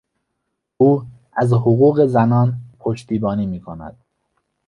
[0.77, 1.03] او
[1.33, 3.97] از حقوق زنان پشتیبانی میکند.